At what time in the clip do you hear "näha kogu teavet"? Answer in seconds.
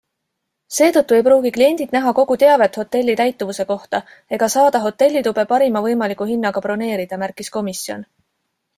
1.95-2.79